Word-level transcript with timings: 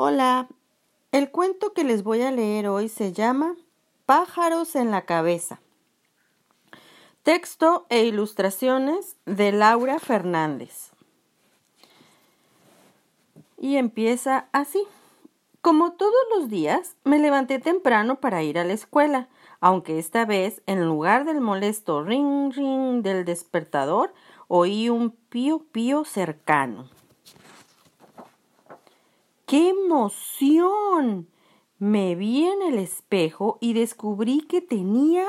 Hola, 0.00 0.46
el 1.10 1.32
cuento 1.32 1.72
que 1.72 1.82
les 1.82 2.04
voy 2.04 2.22
a 2.22 2.30
leer 2.30 2.68
hoy 2.68 2.88
se 2.88 3.12
llama 3.12 3.56
Pájaros 4.06 4.76
en 4.76 4.92
la 4.92 5.02
cabeza. 5.06 5.60
Texto 7.24 7.84
e 7.88 8.04
ilustraciones 8.04 9.16
de 9.26 9.50
Laura 9.50 9.98
Fernández. 9.98 10.92
Y 13.58 13.74
empieza 13.74 14.46
así. 14.52 14.84
Como 15.62 15.94
todos 15.94 16.14
los 16.36 16.48
días, 16.48 16.94
me 17.02 17.18
levanté 17.18 17.58
temprano 17.58 18.20
para 18.20 18.44
ir 18.44 18.56
a 18.60 18.64
la 18.64 18.74
escuela, 18.74 19.26
aunque 19.58 19.98
esta 19.98 20.24
vez, 20.24 20.62
en 20.66 20.86
lugar 20.86 21.24
del 21.24 21.40
molesto 21.40 22.04
ring 22.04 22.52
ring 22.52 23.02
del 23.02 23.24
despertador, 23.24 24.14
oí 24.46 24.90
un 24.90 25.10
pío 25.10 25.58
pío 25.72 26.04
cercano. 26.04 26.88
¡Qué 29.88 29.94
emoción! 29.94 31.28
Me 31.78 32.14
vi 32.14 32.44
en 32.44 32.60
el 32.60 32.78
espejo 32.78 33.56
y 33.58 33.72
descubrí 33.72 34.42
que 34.42 34.60
tenía 34.60 35.24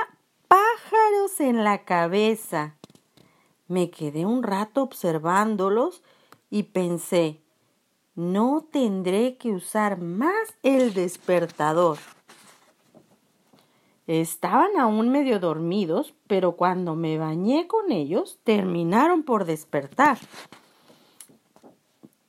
pájaros 0.49 1.40
en 1.40 1.63
la 1.63 1.85
cabeza. 1.85 2.76
Me 3.70 3.90
quedé 3.90 4.26
un 4.26 4.44
rato 4.44 4.84
observándolos 4.84 6.04
y 6.49 6.63
pensé, 6.63 7.40
no 8.16 8.68
tendré 8.70 9.38
que 9.38 9.54
usar 9.54 10.02
más 10.02 10.54
el 10.62 10.94
despertador. 10.94 11.98
Estaban 14.07 14.77
aún 14.77 15.07
medio 15.07 15.40
dormidos, 15.40 16.13
pero 16.27 16.57
cuando 16.57 16.98
me 16.98 17.18
bañé 17.18 17.66
con 17.68 17.94
ellos 17.94 18.40
terminaron 18.44 19.23
por 19.23 19.46
despertar. 19.46 20.18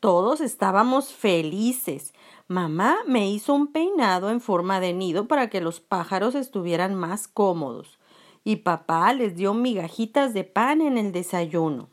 Todos 0.01 0.41
estábamos 0.41 1.13
felices. 1.13 2.15
Mamá 2.49 2.99
me 3.07 3.31
hizo 3.31 3.53
un 3.53 3.67
peinado 3.67 4.31
en 4.31 4.41
forma 4.41 4.81
de 4.81 4.95
nido 4.95 5.29
para 5.29 5.51
que 5.51 5.61
los 5.61 5.81
pájaros 5.81 6.35
estuvieran 6.35 6.95
más 6.95 7.29
cómodos. 7.29 7.99
Y 8.43 8.57
papá 8.57 9.13
les 9.13 9.37
dio 9.37 9.53
migajitas 9.53 10.33
de 10.33 10.45
pan 10.45 10.81
en 10.81 10.97
el 10.97 11.13
desayuno. 11.13 11.91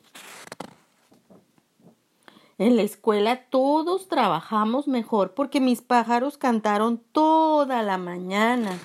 En 2.58 2.78
la 2.78 2.82
escuela 2.82 3.44
todos 3.50 4.08
trabajamos 4.08 4.88
mejor 4.88 5.34
porque 5.34 5.60
mis 5.60 5.82
pájaros 5.82 6.38
cantaron 6.38 7.04
toda 7.12 7.84
la 7.84 7.98
mañana. 7.98 8.80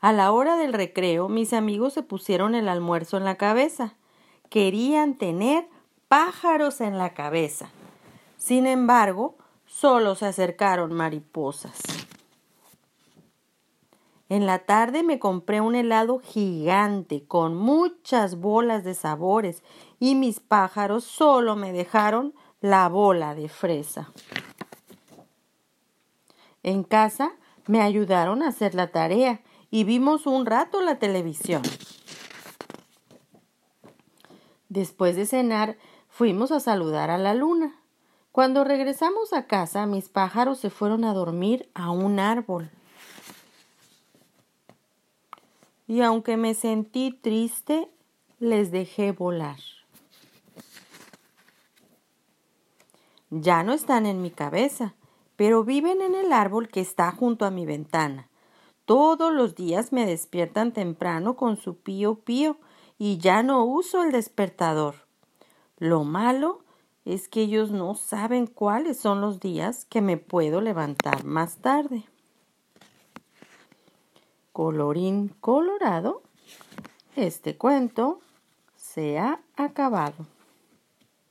A 0.00 0.12
la 0.12 0.32
hora 0.32 0.56
del 0.56 0.72
recreo, 0.72 1.28
mis 1.28 1.52
amigos 1.52 1.92
se 1.92 2.02
pusieron 2.02 2.54
el 2.54 2.68
almuerzo 2.68 3.18
en 3.18 3.24
la 3.24 3.36
cabeza. 3.36 3.94
Querían 4.48 5.16
tener 5.16 5.68
pájaros 6.12 6.82
en 6.82 6.98
la 6.98 7.14
cabeza. 7.14 7.70
Sin 8.36 8.66
embargo, 8.66 9.38
solo 9.64 10.14
se 10.14 10.26
acercaron 10.26 10.92
mariposas. 10.92 11.80
En 14.28 14.44
la 14.44 14.58
tarde 14.58 15.04
me 15.04 15.18
compré 15.18 15.62
un 15.62 15.74
helado 15.74 16.18
gigante 16.18 17.24
con 17.24 17.56
muchas 17.56 18.38
bolas 18.38 18.84
de 18.84 18.92
sabores 18.92 19.62
y 19.98 20.14
mis 20.14 20.38
pájaros 20.38 21.04
solo 21.04 21.56
me 21.56 21.72
dejaron 21.72 22.34
la 22.60 22.90
bola 22.90 23.34
de 23.34 23.48
fresa. 23.48 24.12
En 26.62 26.84
casa 26.84 27.32
me 27.66 27.80
ayudaron 27.80 28.42
a 28.42 28.48
hacer 28.48 28.74
la 28.74 28.88
tarea 28.88 29.40
y 29.70 29.84
vimos 29.84 30.26
un 30.26 30.44
rato 30.44 30.82
la 30.82 30.98
televisión. 30.98 31.62
Después 34.68 35.16
de 35.16 35.24
cenar 35.24 35.78
Fuimos 36.12 36.52
a 36.52 36.60
saludar 36.60 37.08
a 37.08 37.16
la 37.16 37.32
luna. 37.32 37.80
Cuando 38.32 38.64
regresamos 38.64 39.32
a 39.32 39.46
casa, 39.46 39.86
mis 39.86 40.10
pájaros 40.10 40.58
se 40.58 40.68
fueron 40.68 41.06
a 41.06 41.14
dormir 41.14 41.70
a 41.72 41.90
un 41.90 42.18
árbol. 42.18 42.70
Y 45.86 46.02
aunque 46.02 46.36
me 46.36 46.52
sentí 46.52 47.12
triste, 47.12 47.90
les 48.40 48.70
dejé 48.70 49.12
volar. 49.12 49.56
Ya 53.30 53.62
no 53.62 53.72
están 53.72 54.04
en 54.04 54.20
mi 54.20 54.30
cabeza, 54.30 54.94
pero 55.36 55.64
viven 55.64 56.02
en 56.02 56.14
el 56.14 56.34
árbol 56.34 56.68
que 56.68 56.82
está 56.82 57.10
junto 57.12 57.46
a 57.46 57.50
mi 57.50 57.64
ventana. 57.64 58.28
Todos 58.84 59.32
los 59.32 59.54
días 59.54 59.94
me 59.94 60.04
despiertan 60.04 60.74
temprano 60.74 61.36
con 61.36 61.56
su 61.56 61.78
pío 61.78 62.16
pío 62.16 62.58
y 62.98 63.16
ya 63.16 63.42
no 63.42 63.64
uso 63.64 64.02
el 64.02 64.12
despertador. 64.12 65.10
Lo 65.82 66.04
malo 66.04 66.60
es 67.04 67.26
que 67.26 67.40
ellos 67.40 67.72
no 67.72 67.96
saben 67.96 68.46
cuáles 68.46 69.00
son 69.00 69.20
los 69.20 69.40
días 69.40 69.84
que 69.84 70.00
me 70.00 70.16
puedo 70.16 70.60
levantar 70.60 71.24
más 71.24 71.56
tarde. 71.56 72.04
Colorín 74.52 75.34
colorado, 75.40 76.22
este 77.16 77.56
cuento 77.56 78.20
se 78.76 79.18
ha 79.18 79.40
acabado. 79.56 80.24